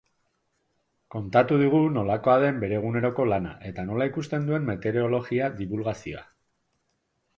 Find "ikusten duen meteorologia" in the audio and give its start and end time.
4.13-5.51